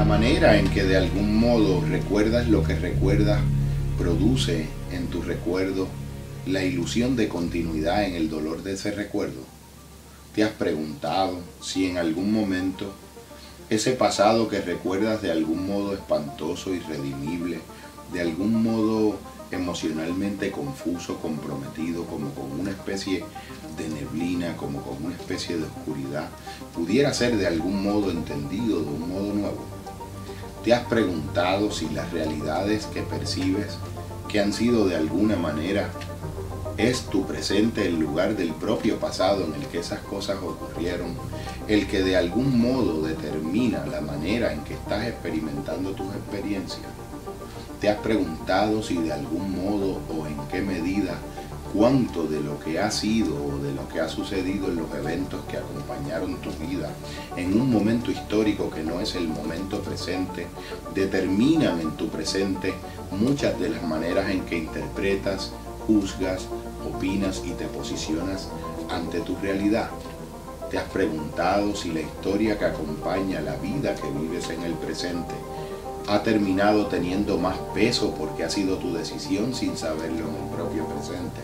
La 0.00 0.06
manera 0.06 0.56
en 0.56 0.70
que 0.70 0.82
de 0.82 0.96
algún 0.96 1.36
modo 1.36 1.82
recuerdas 1.82 2.48
lo 2.48 2.62
que 2.64 2.74
recuerdas 2.74 3.38
produce 3.98 4.66
en 4.90 5.08
tu 5.08 5.20
recuerdo 5.20 5.88
la 6.46 6.64
ilusión 6.64 7.16
de 7.16 7.28
continuidad 7.28 8.04
en 8.04 8.14
el 8.14 8.30
dolor 8.30 8.62
de 8.62 8.72
ese 8.72 8.92
recuerdo. 8.92 9.42
¿Te 10.34 10.42
has 10.42 10.52
preguntado 10.52 11.40
si 11.60 11.84
en 11.84 11.98
algún 11.98 12.32
momento 12.32 12.94
ese 13.68 13.92
pasado 13.92 14.48
que 14.48 14.62
recuerdas 14.62 15.20
de 15.20 15.32
algún 15.32 15.66
modo 15.66 15.92
espantoso, 15.92 16.74
irredimible, 16.74 17.58
de 18.10 18.22
algún 18.22 18.62
modo 18.62 19.18
emocionalmente 19.50 20.50
confuso, 20.50 21.18
comprometido, 21.18 22.06
como 22.06 22.30
con 22.30 22.58
una 22.58 22.70
especie 22.70 23.22
de 23.76 23.88
neblina, 23.90 24.56
como 24.56 24.80
con 24.80 25.04
una 25.04 25.14
especie 25.14 25.58
de 25.58 25.64
oscuridad, 25.64 26.30
pudiera 26.74 27.12
ser 27.12 27.36
de 27.36 27.46
algún 27.46 27.82
modo 27.82 28.10
entendido 28.10 28.80
de 28.80 28.88
un 28.88 29.06
modo 29.06 29.34
nuevo? 29.34 29.79
¿Te 30.64 30.74
has 30.74 30.84
preguntado 30.86 31.70
si 31.70 31.88
las 31.88 32.12
realidades 32.12 32.84
que 32.84 33.00
percibes, 33.00 33.78
que 34.28 34.40
han 34.40 34.52
sido 34.52 34.86
de 34.86 34.94
alguna 34.94 35.36
manera, 35.36 35.90
es 36.76 37.04
tu 37.04 37.26
presente 37.26 37.86
el 37.86 37.98
lugar 37.98 38.36
del 38.36 38.52
propio 38.52 38.98
pasado 38.98 39.44
en 39.46 39.54
el 39.54 39.66
que 39.68 39.78
esas 39.78 40.00
cosas 40.00 40.36
ocurrieron, 40.42 41.14
el 41.66 41.86
que 41.86 42.02
de 42.02 42.18
algún 42.18 42.60
modo 42.60 43.00
determina 43.00 43.86
la 43.86 44.02
manera 44.02 44.52
en 44.52 44.62
que 44.64 44.74
estás 44.74 45.06
experimentando 45.06 45.92
tus 45.92 46.14
experiencias? 46.14 46.86
¿Te 47.80 47.88
has 47.88 47.98
preguntado 48.00 48.82
si 48.82 48.98
de 48.98 49.14
algún 49.14 49.64
modo 49.64 50.02
o 50.10 50.26
en 50.26 50.36
qué 50.48 50.60
medida 50.60 51.14
cuánto 51.72 52.24
de 52.24 52.40
lo 52.40 52.58
que 52.58 52.80
ha 52.80 52.90
sido 52.90 53.34
o 53.34 53.58
de 53.58 53.72
lo 53.72 53.86
que 53.88 54.00
ha 54.00 54.08
sucedido 54.08 54.68
en 54.68 54.76
los 54.76 54.94
eventos 54.94 55.40
que 55.48 55.56
acompañaron 55.56 56.36
tu 56.36 56.50
vida 56.52 56.90
en 57.36 57.60
un 57.60 57.70
momento 57.70 58.10
histórico 58.10 58.70
que 58.70 58.82
no 58.82 59.00
es 59.00 59.14
el 59.14 59.28
momento 59.28 59.80
presente, 59.80 60.46
determinan 60.94 61.80
en 61.80 61.92
tu 61.92 62.08
presente 62.08 62.74
muchas 63.12 63.58
de 63.60 63.70
las 63.70 63.82
maneras 63.82 64.30
en 64.30 64.42
que 64.42 64.58
interpretas, 64.58 65.52
juzgas, 65.86 66.46
opinas 66.88 67.42
y 67.44 67.50
te 67.52 67.66
posicionas 67.66 68.48
ante 68.90 69.20
tu 69.20 69.36
realidad. 69.36 69.90
¿Te 70.70 70.78
has 70.78 70.88
preguntado 70.90 71.74
si 71.74 71.92
la 71.92 72.00
historia 72.00 72.58
que 72.58 72.64
acompaña 72.64 73.40
la 73.40 73.56
vida 73.56 73.94
que 73.94 74.08
vives 74.10 74.50
en 74.50 74.62
el 74.62 74.74
presente 74.74 75.34
ha 76.10 76.24
terminado 76.24 76.86
teniendo 76.86 77.38
más 77.38 77.56
peso 77.72 78.12
porque 78.18 78.42
ha 78.42 78.50
sido 78.50 78.78
tu 78.78 78.92
decisión 78.92 79.54
sin 79.54 79.76
saberlo 79.76 80.28
en 80.28 80.34
el 80.34 80.50
propio 80.52 80.84
presente, 80.86 81.40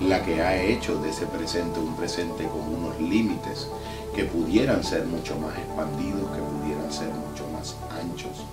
la 0.00 0.22
que 0.22 0.42
ha 0.42 0.62
hecho 0.62 1.00
de 1.00 1.08
ese 1.08 1.24
presente 1.26 1.80
un 1.80 1.96
presente 1.96 2.44
con 2.44 2.60
unos 2.60 3.00
límites 3.00 3.66
que 4.14 4.24
pudieran 4.24 4.84
ser 4.84 5.06
mucho 5.06 5.38
más 5.38 5.56
expandidos, 5.56 6.30
que 6.36 6.42
pudieran 6.42 6.92
ser 6.92 7.08
mucho 7.08 7.48
más 7.48 7.76
anchos. 7.98 8.44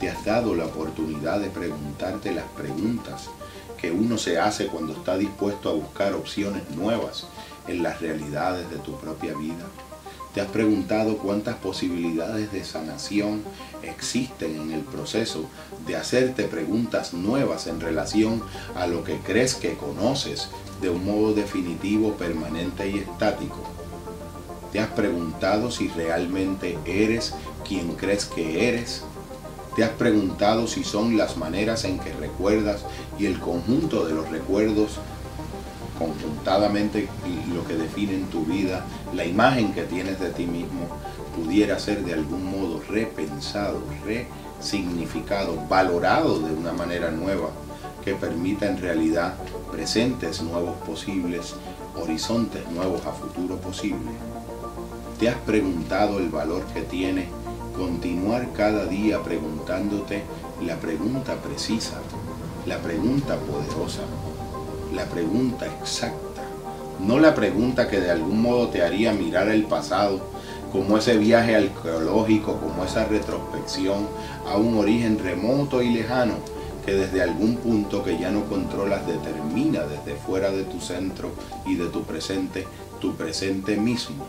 Te 0.00 0.08
has 0.08 0.24
dado 0.24 0.54
la 0.54 0.64
oportunidad 0.64 1.40
de 1.40 1.50
preguntarte 1.50 2.32
las 2.32 2.46
preguntas 2.56 3.28
que 3.76 3.92
uno 3.92 4.16
se 4.16 4.38
hace 4.38 4.68
cuando 4.68 4.94
está 4.94 5.18
dispuesto 5.18 5.68
a 5.68 5.74
buscar 5.74 6.14
opciones 6.14 6.70
nuevas 6.70 7.26
en 7.68 7.82
las 7.82 8.00
realidades 8.00 8.70
de 8.70 8.76
tu 8.76 8.96
propia 8.96 9.34
vida. 9.34 9.66
¿Te 10.34 10.40
has 10.40 10.48
preguntado 10.48 11.18
cuántas 11.18 11.56
posibilidades 11.56 12.50
de 12.52 12.64
sanación 12.64 13.42
existen 13.82 14.58
en 14.58 14.72
el 14.72 14.80
proceso 14.80 15.44
de 15.86 15.96
hacerte 15.96 16.44
preguntas 16.44 17.12
nuevas 17.12 17.66
en 17.66 17.80
relación 17.80 18.42
a 18.74 18.86
lo 18.86 19.04
que 19.04 19.18
crees 19.18 19.54
que 19.54 19.74
conoces 19.74 20.48
de 20.80 20.88
un 20.88 21.04
modo 21.04 21.34
definitivo, 21.34 22.14
permanente 22.14 22.88
y 22.88 22.98
estático? 22.98 23.62
¿Te 24.72 24.80
has 24.80 24.88
preguntado 24.88 25.70
si 25.70 25.88
realmente 25.88 26.78
eres 26.86 27.34
quien 27.68 27.92
crees 27.92 28.24
que 28.24 28.70
eres? 28.70 29.02
¿Te 29.76 29.84
has 29.84 29.90
preguntado 29.90 30.66
si 30.66 30.82
son 30.82 31.18
las 31.18 31.36
maneras 31.36 31.84
en 31.84 31.98
que 31.98 32.12
recuerdas 32.14 32.86
y 33.18 33.26
el 33.26 33.38
conjunto 33.38 34.06
de 34.06 34.14
los 34.14 34.30
recuerdos 34.30 34.92
conjuntadamente 36.02 37.08
lo 37.54 37.66
que 37.66 37.74
define 37.74 38.14
en 38.14 38.26
tu 38.26 38.44
vida, 38.44 38.84
la 39.14 39.24
imagen 39.24 39.72
que 39.72 39.84
tienes 39.84 40.18
de 40.18 40.30
ti 40.30 40.46
mismo, 40.46 40.88
pudiera 41.36 41.78
ser 41.78 42.04
de 42.04 42.14
algún 42.14 42.44
modo 42.44 42.82
repensado, 42.88 43.80
resignificado, 44.04 45.56
valorado 45.68 46.40
de 46.40 46.52
una 46.52 46.72
manera 46.72 47.10
nueva 47.10 47.50
que 48.04 48.14
permita 48.14 48.66
en 48.66 48.80
realidad 48.80 49.34
presentes 49.70 50.42
nuevos 50.42 50.76
posibles, 50.78 51.54
horizontes 51.94 52.68
nuevos 52.70 53.06
a 53.06 53.12
futuro 53.12 53.56
posible. 53.56 54.10
¿Te 55.18 55.28
has 55.28 55.36
preguntado 55.36 56.18
el 56.18 56.30
valor 56.30 56.64
que 56.74 56.82
tiene 56.82 57.28
continuar 57.76 58.52
cada 58.52 58.86
día 58.86 59.22
preguntándote 59.22 60.24
la 60.66 60.76
pregunta 60.76 61.36
precisa, 61.36 62.00
la 62.66 62.78
pregunta 62.78 63.36
poderosa, 63.38 64.02
la 64.92 65.04
pregunta 65.06 65.66
exacta, 65.66 66.42
no 67.00 67.18
la 67.18 67.34
pregunta 67.34 67.88
que 67.88 68.00
de 68.00 68.10
algún 68.10 68.42
modo 68.42 68.68
te 68.68 68.82
haría 68.82 69.12
mirar 69.12 69.48
el 69.48 69.64
pasado, 69.64 70.20
como 70.70 70.96
ese 70.96 71.18
viaje 71.18 71.56
arqueológico, 71.56 72.58
como 72.58 72.84
esa 72.84 73.04
retrospección 73.04 74.08
a 74.48 74.56
un 74.56 74.78
origen 74.78 75.18
remoto 75.18 75.82
y 75.82 75.90
lejano 75.90 76.34
que 76.84 76.94
desde 76.94 77.22
algún 77.22 77.56
punto 77.56 78.02
que 78.02 78.18
ya 78.18 78.30
no 78.30 78.44
controlas 78.46 79.06
determina 79.06 79.84
desde 79.84 80.18
fuera 80.18 80.50
de 80.50 80.64
tu 80.64 80.80
centro 80.80 81.30
y 81.64 81.76
de 81.76 81.86
tu 81.86 82.02
presente, 82.02 82.66
tu 83.00 83.14
presente 83.14 83.76
mismo. 83.76 84.26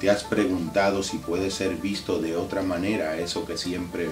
¿Te 0.00 0.10
has 0.10 0.24
preguntado 0.24 1.02
si 1.02 1.18
puede 1.18 1.50
ser 1.50 1.74
visto 1.76 2.20
de 2.20 2.36
otra 2.36 2.62
manera 2.62 3.18
eso 3.18 3.44
que 3.44 3.58
siempre 3.58 4.08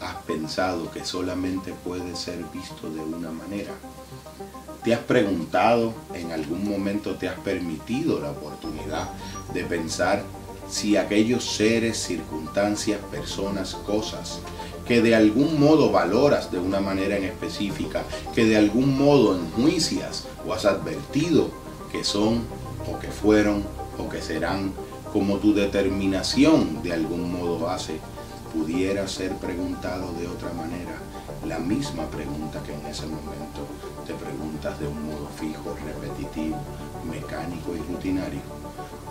has 0.00 0.16
pensado 0.24 0.90
que 0.90 1.04
solamente 1.04 1.72
puede 1.84 2.16
ser 2.16 2.42
visto 2.52 2.90
de 2.90 3.00
una 3.00 3.30
manera? 3.30 3.72
¿Te 4.86 4.94
has 4.94 5.00
preguntado, 5.00 5.92
en 6.14 6.30
algún 6.30 6.70
momento 6.70 7.16
te 7.16 7.28
has 7.28 7.40
permitido 7.40 8.20
la 8.20 8.30
oportunidad 8.30 9.10
de 9.52 9.64
pensar 9.64 10.22
si 10.70 10.96
aquellos 10.96 11.42
seres, 11.42 11.98
circunstancias, 11.98 13.00
personas, 13.10 13.74
cosas 13.74 14.38
que 14.86 15.02
de 15.02 15.16
algún 15.16 15.58
modo 15.58 15.90
valoras 15.90 16.52
de 16.52 16.60
una 16.60 16.78
manera 16.78 17.16
en 17.16 17.24
específica, 17.24 18.04
que 18.32 18.44
de 18.44 18.56
algún 18.56 18.96
modo 18.96 19.36
enjuicias 19.36 20.28
o 20.46 20.52
has 20.52 20.64
advertido 20.64 21.50
que 21.90 22.04
son 22.04 22.44
o 22.88 22.96
que 23.00 23.08
fueron 23.08 23.64
o 23.98 24.08
que 24.08 24.22
serán, 24.22 24.72
como 25.12 25.38
tu 25.38 25.52
determinación 25.52 26.80
de 26.84 26.92
algún 26.92 27.32
modo 27.32 27.68
hace, 27.68 27.98
pudiera 28.56 29.06
ser 29.06 29.32
preguntado 29.36 30.12
de 30.18 30.26
otra 30.26 30.52
manera 30.52 30.96
la 31.46 31.58
misma 31.58 32.06
pregunta 32.06 32.62
que 32.62 32.72
en 32.72 32.86
ese 32.86 33.06
momento 33.06 33.66
te 34.06 34.14
preguntas 34.14 34.80
de 34.80 34.88
un 34.88 35.06
modo 35.06 35.28
fijo, 35.38 35.76
repetitivo, 35.84 36.56
mecánico 37.08 37.74
y 37.74 37.92
rutinario. 37.92 38.40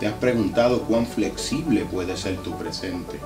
Te 0.00 0.08
has 0.08 0.14
preguntado 0.14 0.82
cuán 0.82 1.06
flexible 1.06 1.84
puede 1.84 2.16
ser 2.16 2.36
tu 2.38 2.56
presente 2.56 3.20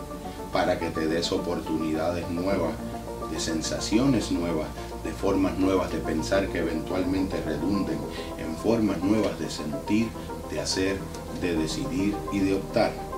para 0.53 0.79
que 0.79 0.91
te 0.91 1.07
des 1.07 1.33
oportunidades 1.33 2.29
nuevas, 2.31 2.75
de 3.31 3.41
sensaciones 3.41 4.31
nuevas, 4.31 4.69
de 5.05 5.13
formas 5.13 5.59
nuevas 5.59 5.91
de 5.91 5.99
pensar 5.99 6.49
que 6.49 6.59
eventualmente 6.59 7.41
redunden 7.41 7.99
en 8.39 8.55
formas 8.57 8.99
nuevas 8.99 9.39
de 9.39 9.49
sentir, 9.49 10.09
de 10.51 10.61
hacer, 10.61 10.99
de 11.41 11.57
decidir 11.57 12.15
y 12.33 12.41
de 12.41 12.55
optar. 12.55 13.10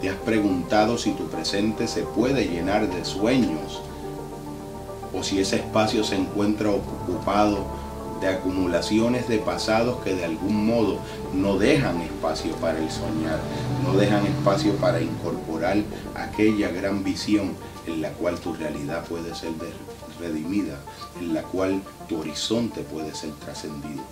Te 0.00 0.08
has 0.08 0.16
preguntado 0.16 0.96
si 0.96 1.12
tu 1.12 1.26
presente 1.26 1.86
se 1.86 2.02
puede 2.02 2.46
llenar 2.46 2.88
de 2.88 3.04
sueños 3.04 3.82
o 5.12 5.22
si 5.22 5.40
ese 5.40 5.56
espacio 5.56 6.04
se 6.04 6.16
encuentra 6.16 6.70
ocupado 6.70 7.66
de 8.20 8.28
acumulaciones 8.28 9.28
de 9.28 9.38
pasados 9.38 10.02
que 10.02 10.14
de 10.14 10.24
algún 10.24 10.66
modo 10.66 10.98
no 11.34 11.58
dejan 11.58 12.00
espacio 12.00 12.54
para 12.56 12.78
el 12.78 12.90
soñar, 12.90 13.40
no 13.84 13.94
dejan 13.98 14.26
espacio 14.26 14.74
para 14.76 15.00
incorporar 15.00 15.78
aquella 16.14 16.70
gran 16.70 17.02
visión 17.02 17.54
en 17.86 18.02
la 18.02 18.10
cual 18.10 18.38
tu 18.38 18.52
realidad 18.54 19.04
puede 19.06 19.34
ser 19.34 19.52
redimida, 20.18 20.78
en 21.18 21.34
la 21.34 21.42
cual 21.42 21.82
tu 22.08 22.20
horizonte 22.20 22.82
puede 22.82 23.14
ser 23.14 23.32
trascendido. 23.32 24.02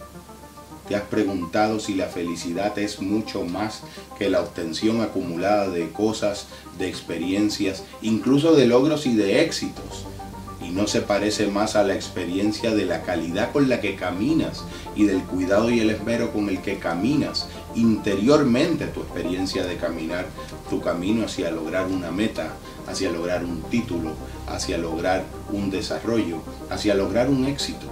¿Te 0.89 0.97
has 0.97 1.03
preguntado 1.03 1.81
si 1.81 1.95
la 1.95 2.07
felicidad 2.07 2.79
es 2.79 3.01
mucho 3.01 3.45
más 3.45 3.83
que 4.19 4.31
la 4.31 4.41
obtención 4.41 5.03
acumulada 5.03 5.69
de 5.69 5.91
cosas, 5.91 6.47
de 6.79 6.89
experiencias, 6.89 7.85
incluso 8.01 8.55
de 8.55 8.67
logros 8.67 9.07
y 9.07 9.15
de 9.15 9.43
éxitos? 9.43 10.07
y 10.69 10.71
no 10.71 10.87
se 10.87 11.01
parece 11.01 11.47
más 11.47 11.77
a 11.77 11.83
la 11.85 11.95
experiencia 11.95 12.75
de 12.75 12.85
la 12.85 13.03
calidad 13.03 13.53
con 13.53 13.69
la 13.69 13.81
que 13.81 13.95
caminas 13.95 14.65
y 14.95 15.05
del 15.05 15.23
cuidado 15.23 15.71
y 15.71 15.81
el 15.81 15.91
esmero 15.91 16.33
con 16.33 16.49
el 16.49 16.61
que 16.61 16.79
caminas 16.79 17.49
interiormente 17.75 18.87
tu 18.87 19.01
experiencia 19.01 19.65
de 19.65 19.77
caminar, 19.77 20.27
tu 20.69 20.81
camino 20.81 21.25
hacia 21.25 21.51
lograr 21.51 21.87
una 21.87 22.11
meta, 22.11 22.55
hacia 22.87 23.11
lograr 23.11 23.45
un 23.45 23.63
título, 23.63 24.13
hacia 24.47 24.79
lograr 24.79 25.25
un 25.53 25.71
desarrollo, 25.71 26.39
hacia 26.71 26.95
lograr 26.95 27.31
un 27.31 27.47
éxito. 27.47 27.87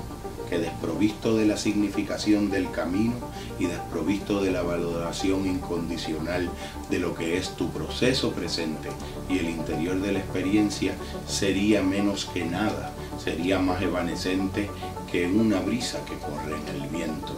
Que 0.48 0.58
desprovisto 0.58 1.36
de 1.36 1.46
la 1.46 1.56
significación 1.56 2.50
del 2.50 2.70
camino 2.70 3.14
y 3.58 3.66
desprovisto 3.66 4.42
de 4.42 4.52
la 4.52 4.62
valoración 4.62 5.46
incondicional 5.46 6.50
de 6.90 6.98
lo 6.98 7.14
que 7.14 7.36
es 7.36 7.50
tu 7.56 7.70
proceso 7.70 8.32
presente 8.32 8.88
y 9.28 9.38
el 9.38 9.50
interior 9.50 10.00
de 10.00 10.12
la 10.12 10.18
experiencia, 10.20 10.94
sería 11.26 11.82
menos 11.82 12.26
que 12.26 12.44
nada, 12.44 12.92
sería 13.22 13.58
más 13.58 13.82
evanescente 13.82 14.70
que 15.10 15.26
una 15.26 15.60
brisa 15.60 15.98
que 16.04 16.18
corre 16.18 16.56
en 16.56 16.82
el 16.82 16.88
viento. 16.88 17.34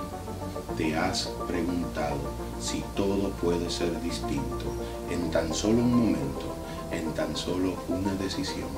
Te 0.77 0.97
has 0.97 1.31
preguntado 1.47 2.19
si 2.61 2.85
todo 2.95 3.31
puede 3.31 3.71
ser 3.71 4.01
distinto 4.01 4.67
en 5.11 5.31
tan 5.31 5.53
solo 5.55 5.79
un 5.79 5.95
momento, 5.95 6.55
en 6.91 7.13
tan 7.15 7.37
solo 7.37 7.75
una 7.89 8.15
decisión, 8.15 8.69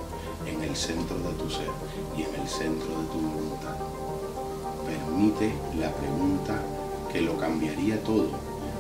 en 0.47 0.63
el 0.63 0.77
centro 0.77 1.19
de 1.19 1.33
tu 1.35 1.51
ser 1.51 1.69
y 2.17 2.23
en 2.23 2.41
el 2.41 2.49
centro 2.49 2.89
de 2.89 3.07
tu 3.09 3.21
voluntad. 3.21 3.50
Permite 5.21 5.53
la 5.79 5.93
pregunta 5.93 6.63
que 7.13 7.21
lo 7.21 7.37
cambiaría 7.37 8.03
todo. 8.03 8.31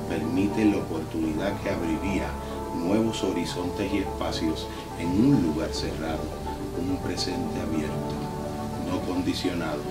Permite 0.08 0.64
la 0.64 0.78
oportunidad 0.78 1.60
que 1.60 1.68
abriría 1.68 2.30
nuevos 2.74 3.22
horizontes 3.24 3.92
y 3.92 3.98
espacios 3.98 4.66
en 4.98 5.08
un 5.08 5.42
lugar 5.42 5.68
cerrado, 5.74 6.22
un 6.78 6.96
presente 7.02 7.60
abierto, 7.60 8.14
no 8.88 9.02
condicionado 9.02 9.82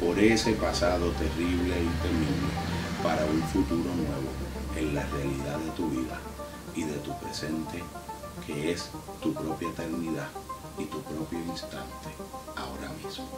por 0.00 0.18
ese 0.18 0.54
pasado 0.54 1.10
terrible 1.10 1.74
y 1.76 1.90
temible 2.00 2.50
para 3.02 3.26
un 3.26 3.42
futuro 3.42 3.90
nuevo 3.94 4.30
en 4.78 4.94
la 4.94 5.04
realidad 5.04 5.58
de 5.58 5.70
tu 5.72 5.86
vida 5.90 6.18
y 6.74 6.84
de 6.84 6.96
tu 7.00 7.12
presente, 7.18 7.84
que 8.46 8.72
es 8.72 8.88
tu 9.20 9.34
propia 9.34 9.68
eternidad 9.68 10.28
y 10.78 10.86
tu 10.86 11.02
propio 11.02 11.40
instante 11.40 12.08
ahora 12.56 12.90
mismo. 13.04 13.28